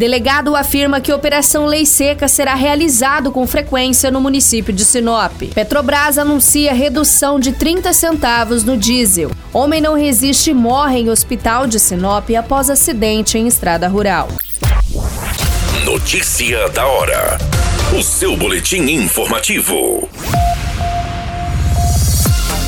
Delegado 0.00 0.56
afirma 0.56 0.98
que 0.98 1.12
Operação 1.12 1.66
Lei 1.66 1.84
Seca 1.84 2.26
será 2.26 2.54
realizado 2.54 3.30
com 3.30 3.46
frequência 3.46 4.10
no 4.10 4.18
município 4.18 4.72
de 4.72 4.82
Sinop. 4.82 5.42
Petrobras 5.54 6.16
anuncia 6.16 6.72
redução 6.72 7.38
de 7.38 7.52
30 7.52 7.92
centavos 7.92 8.64
no 8.64 8.78
diesel. 8.78 9.30
Homem 9.52 9.78
não 9.78 9.92
resiste 9.92 10.52
e 10.52 10.54
morre 10.54 11.00
em 11.00 11.10
hospital 11.10 11.66
de 11.66 11.78
Sinop 11.78 12.30
após 12.30 12.70
acidente 12.70 13.36
em 13.36 13.46
estrada 13.46 13.88
rural. 13.88 14.28
Notícia 15.84 16.66
da 16.70 16.86
hora. 16.86 17.36
O 17.94 18.02
seu 18.02 18.34
boletim 18.38 18.80
informativo. 18.84 20.08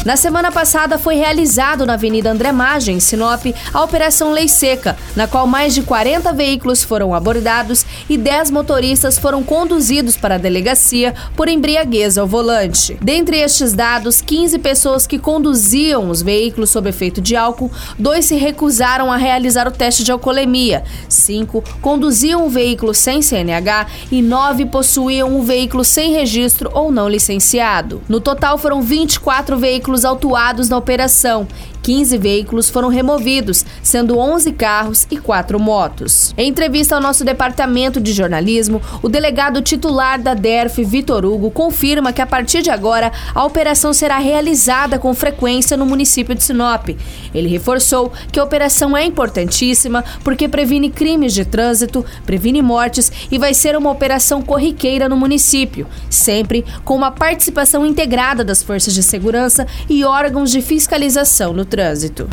Na 0.04 0.16
semana 0.16 0.50
passada 0.50 0.98
foi 0.98 1.14
realizado 1.14 1.86
na 1.86 1.94
Avenida 1.94 2.28
André 2.28 2.50
Magem, 2.50 2.98
Sinop, 2.98 3.46
a 3.72 3.82
Operação 3.84 4.32
Lei 4.32 4.48
Seca, 4.48 4.96
na 5.14 5.28
qual 5.28 5.46
mais 5.46 5.74
de 5.74 5.82
40 5.82 6.32
veículos 6.32 6.82
foram 6.82 7.14
abordados 7.14 7.86
e 8.10 8.18
10 8.18 8.50
motoristas 8.50 9.16
foram 9.16 9.44
conduzidos 9.44 10.16
para 10.16 10.34
a 10.34 10.38
delegacia 10.38 11.14
por 11.36 11.48
embriaguez 11.48 12.18
ao 12.18 12.26
volante. 12.26 12.98
Dentre 13.00 13.38
estes 13.38 13.74
dados, 13.74 14.20
15 14.20 14.58
pessoas 14.58 15.06
que 15.06 15.20
conduziam 15.20 16.10
os 16.10 16.20
veículos 16.20 16.70
sob 16.70 16.88
efeito 16.88 17.20
de 17.20 17.36
álcool, 17.36 17.70
dois 17.96 18.24
se 18.24 18.34
recusaram 18.34 19.12
a 19.12 19.16
realizar 19.16 19.68
o 19.68 19.72
teste 19.72 20.02
de 20.02 20.10
alcoolemia, 20.10 20.82
cinco 21.08 21.62
conduziam 21.80 22.44
o 22.44 22.50
veículo 22.50 22.92
sem 22.92 23.22
CNH 23.22 23.86
e 24.10 24.20
nove 24.20 24.66
possuíam 24.66 25.32
um 25.32 25.42
veículo 25.42 25.84
sem 25.84 26.12
registro 26.12 26.70
ou 26.74 26.90
não 26.90 27.08
licenciado. 27.08 28.02
No 28.08 28.20
total 28.20 28.58
foram 28.58 28.82
24 28.82 29.56
veículos 29.56 29.91
veículos 29.92 30.04
autuados 30.04 30.68
na 30.68 30.76
operação 30.76 31.46
15 31.82 32.16
veículos 32.16 32.70
foram 32.70 32.88
removidos, 32.88 33.66
sendo 33.82 34.16
11 34.16 34.52
carros 34.52 35.06
e 35.10 35.16
4 35.16 35.58
motos. 35.58 36.32
Em 36.38 36.48
entrevista 36.48 36.94
ao 36.94 37.00
nosso 37.00 37.24
departamento 37.24 38.00
de 38.00 38.12
jornalismo, 38.12 38.80
o 39.02 39.08
delegado 39.08 39.60
titular 39.60 40.20
da 40.20 40.32
DERF, 40.32 40.84
Vitor 40.84 41.24
Hugo, 41.24 41.50
confirma 41.50 42.12
que 42.12 42.22
a 42.22 42.26
partir 42.26 42.62
de 42.62 42.70
agora 42.70 43.10
a 43.34 43.44
operação 43.44 43.92
será 43.92 44.18
realizada 44.18 44.98
com 44.98 45.12
frequência 45.12 45.76
no 45.76 45.84
município 45.84 46.34
de 46.34 46.44
Sinop. 46.44 46.90
Ele 47.34 47.48
reforçou 47.48 48.12
que 48.30 48.38
a 48.38 48.44
operação 48.44 48.96
é 48.96 49.04
importantíssima 49.04 50.04
porque 50.22 50.48
previne 50.48 50.88
crimes 50.88 51.34
de 51.34 51.44
trânsito, 51.44 52.04
previne 52.24 52.62
mortes 52.62 53.10
e 53.30 53.38
vai 53.38 53.54
ser 53.54 53.76
uma 53.76 53.90
operação 53.90 54.40
corriqueira 54.40 55.08
no 55.08 55.16
município, 55.16 55.86
sempre 56.08 56.64
com 56.84 56.94
uma 56.94 57.10
participação 57.10 57.84
integrada 57.84 58.44
das 58.44 58.62
forças 58.62 58.94
de 58.94 59.02
segurança 59.02 59.66
e 59.88 60.04
órgãos 60.04 60.50
de 60.50 60.62
fiscalização 60.62 61.52
no 61.52 61.64
trânsito. 61.72 62.28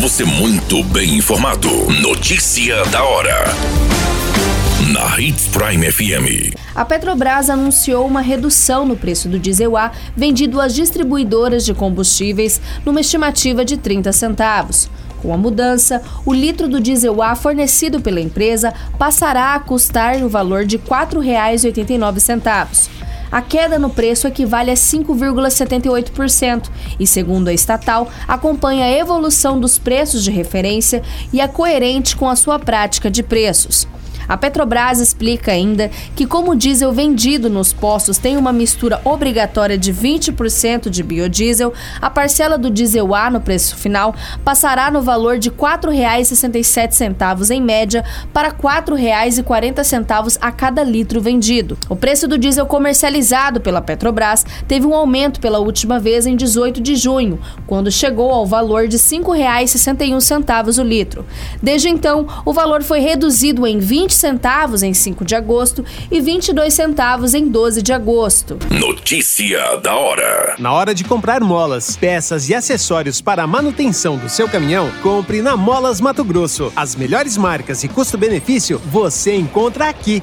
Você 0.00 0.24
muito 0.24 0.82
bem 0.84 1.18
informado. 1.18 1.68
Notícia 2.00 2.82
da 2.86 3.04
hora. 3.04 3.44
Na 4.90 5.20
Hits 5.20 5.48
Prime 5.48 5.92
FM. 5.92 6.56
A 6.74 6.86
Petrobras 6.86 7.50
anunciou 7.50 8.06
uma 8.06 8.22
redução 8.22 8.86
no 8.86 8.96
preço 8.96 9.28
do 9.28 9.38
diesel 9.38 9.76
A 9.76 9.92
vendido 10.16 10.58
às 10.58 10.74
distribuidoras 10.74 11.66
de 11.66 11.74
combustíveis 11.74 12.62
numa 12.82 13.02
estimativa 13.02 13.62
de 13.62 13.76
30 13.76 14.10
centavos. 14.14 14.88
Com 15.20 15.34
a 15.34 15.36
mudança, 15.36 16.00
o 16.24 16.32
litro 16.32 16.66
do 16.66 16.80
diesel 16.80 17.20
A 17.20 17.34
fornecido 17.34 18.00
pela 18.00 18.22
empresa 18.22 18.72
passará 18.98 19.54
a 19.54 19.60
custar 19.60 20.16
o 20.22 20.30
valor 20.30 20.64
de 20.64 20.78
R$ 20.78 20.84
4,89 20.88 23.03
a 23.34 23.42
queda 23.42 23.80
no 23.80 23.90
preço 23.90 24.28
equivale 24.28 24.70
a 24.70 24.74
5,78% 24.74 26.70
e, 27.00 27.04
segundo 27.04 27.48
a 27.48 27.52
estatal, 27.52 28.08
acompanha 28.28 28.84
a 28.84 28.92
evolução 28.92 29.58
dos 29.58 29.76
preços 29.76 30.22
de 30.22 30.30
referência 30.30 31.02
e 31.32 31.40
é 31.40 31.48
coerente 31.48 32.14
com 32.14 32.28
a 32.28 32.36
sua 32.36 32.60
prática 32.60 33.10
de 33.10 33.24
preços. 33.24 33.88
A 34.28 34.36
Petrobras 34.36 35.00
explica 35.00 35.52
ainda 35.52 35.90
que, 36.16 36.26
como 36.26 36.52
o 36.52 36.56
diesel 36.56 36.92
vendido 36.92 37.50
nos 37.50 37.72
postos 37.72 38.18
tem 38.18 38.36
uma 38.36 38.52
mistura 38.52 39.00
obrigatória 39.04 39.76
de 39.76 39.92
20% 39.92 40.88
de 40.88 41.02
biodiesel, 41.02 41.72
a 42.00 42.08
parcela 42.08 42.56
do 42.56 42.70
diesel 42.70 43.14
A 43.14 43.30
no 43.30 43.40
preço 43.40 43.76
final 43.76 44.14
passará 44.44 44.90
no 44.90 45.02
valor 45.02 45.38
de 45.38 45.48
R$ 45.50 45.56
4,67 45.56 47.50
em 47.50 47.60
média 47.60 48.04
para 48.32 48.48
R$ 48.48 48.54
4,40 48.62 50.38
a 50.40 50.52
cada 50.52 50.82
litro 50.82 51.20
vendido. 51.20 51.76
O 51.88 51.96
preço 51.96 52.26
do 52.26 52.38
diesel 52.38 52.66
comercializado 52.66 53.60
pela 53.60 53.82
Petrobras 53.82 54.44
teve 54.66 54.86
um 54.86 54.94
aumento 54.94 55.40
pela 55.40 55.58
última 55.58 56.00
vez 56.00 56.26
em 56.26 56.36
18 56.36 56.80
de 56.80 56.96
junho, 56.96 57.38
quando 57.66 57.90
chegou 57.90 58.30
ao 58.30 58.46
valor 58.46 58.88
de 58.88 58.96
R$ 58.96 59.02
5,61 59.02 60.78
o 60.78 60.82
litro. 60.82 61.26
Desde 61.62 61.88
então, 61.88 62.26
o 62.44 62.52
valor 62.52 62.82
foi 62.82 63.00
reduzido 63.00 63.66
em 63.66 63.78
20 63.78 64.13
centavos 64.16 64.82
em 64.82 64.94
5 64.94 65.24
de 65.24 65.34
agosto 65.34 65.84
e 66.10 66.20
22 66.20 66.72
centavos 66.72 67.34
em 67.34 67.48
12 67.48 67.82
de 67.82 67.92
agosto. 67.92 68.58
Notícia 68.70 69.76
da 69.76 69.94
hora. 69.94 70.56
Na 70.58 70.72
hora 70.72 70.94
de 70.94 71.04
comprar 71.04 71.40
molas, 71.40 71.96
peças 71.96 72.48
e 72.48 72.54
acessórios 72.54 73.20
para 73.20 73.42
a 73.42 73.46
manutenção 73.46 74.16
do 74.16 74.28
seu 74.28 74.48
caminhão, 74.48 74.90
compre 75.02 75.42
na 75.42 75.56
Molas 75.56 76.00
Mato 76.00 76.24
Grosso. 76.24 76.72
As 76.74 76.94
melhores 76.94 77.36
marcas 77.36 77.84
e 77.84 77.88
custo-benefício 77.88 78.80
você 78.86 79.34
encontra 79.34 79.88
aqui. 79.88 80.22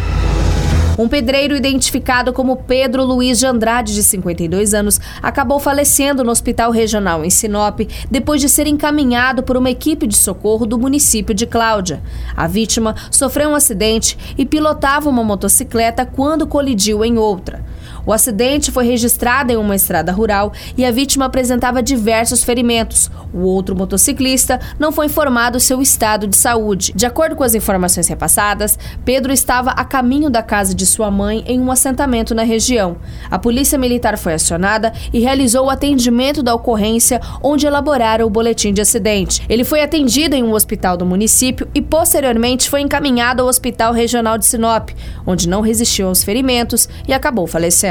Um 0.97 1.07
pedreiro 1.07 1.55
identificado 1.55 2.33
como 2.33 2.57
Pedro 2.57 3.05
Luiz 3.05 3.39
de 3.39 3.45
Andrade, 3.45 3.95
de 3.95 4.03
52 4.03 4.73
anos, 4.73 4.99
acabou 5.21 5.59
falecendo 5.59 6.23
no 6.23 6.31
Hospital 6.31 6.69
Regional 6.69 7.23
em 7.23 7.29
Sinop 7.29 7.79
depois 8.09 8.41
de 8.41 8.49
ser 8.49 8.67
encaminhado 8.67 9.41
por 9.41 9.55
uma 9.55 9.69
equipe 9.69 10.05
de 10.05 10.17
socorro 10.17 10.65
do 10.65 10.77
município 10.77 11.33
de 11.33 11.45
Cláudia. 11.45 12.01
A 12.35 12.45
vítima 12.45 12.95
sofreu 13.09 13.49
um 13.49 13.55
acidente 13.55 14.17
e 14.37 14.45
pilotava 14.45 15.09
uma 15.09 15.23
motocicleta 15.23 16.05
quando 16.05 16.45
colidiu 16.45 17.05
em 17.05 17.17
outra. 17.17 17.63
O 18.05 18.11
acidente 18.11 18.71
foi 18.71 18.85
registrado 18.85 19.51
em 19.51 19.57
uma 19.57 19.75
estrada 19.75 20.11
rural 20.11 20.51
e 20.75 20.83
a 20.83 20.91
vítima 20.91 21.25
apresentava 21.25 21.83
diversos 21.83 22.43
ferimentos. 22.43 23.11
O 23.33 23.39
outro 23.39 23.75
motociclista 23.75 24.59
não 24.79 24.91
foi 24.91 25.05
informado 25.05 25.59
seu 25.59 25.81
estado 25.81 26.27
de 26.27 26.35
saúde. 26.35 26.93
De 26.95 27.05
acordo 27.05 27.35
com 27.35 27.43
as 27.43 27.53
informações 27.53 28.07
repassadas, 28.07 28.77
Pedro 29.05 29.31
estava 29.31 29.71
a 29.71 29.85
caminho 29.85 30.29
da 30.29 30.41
casa 30.41 30.73
de 30.73 30.85
sua 30.85 31.11
mãe 31.11 31.43
em 31.45 31.59
um 31.59 31.71
assentamento 31.71 32.33
na 32.33 32.43
região. 32.43 32.97
A 33.29 33.37
polícia 33.37 33.77
militar 33.77 34.17
foi 34.17 34.33
acionada 34.33 34.91
e 35.13 35.19
realizou 35.19 35.67
o 35.67 35.69
atendimento 35.69 36.41
da 36.41 36.55
ocorrência, 36.55 37.21
onde 37.43 37.67
elaboraram 37.67 38.25
o 38.25 38.29
boletim 38.29 38.73
de 38.73 38.81
acidente. 38.81 39.43
Ele 39.47 39.63
foi 39.63 39.81
atendido 39.81 40.35
em 40.35 40.43
um 40.43 40.53
hospital 40.53 40.97
do 40.97 41.05
município 41.05 41.67
e 41.73 41.81
posteriormente 41.81 42.69
foi 42.69 42.81
encaminhado 42.81 43.43
ao 43.43 43.47
Hospital 43.47 43.93
Regional 43.93 44.37
de 44.37 44.45
Sinop, 44.45 44.89
onde 45.25 45.47
não 45.47 45.61
resistiu 45.61 46.07
aos 46.07 46.23
ferimentos 46.23 46.89
e 47.07 47.13
acabou 47.13 47.45
falecendo 47.45 47.90